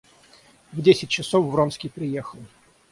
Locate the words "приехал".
1.91-2.39